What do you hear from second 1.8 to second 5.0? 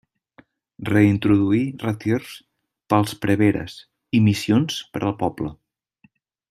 retirs pels preveres i missions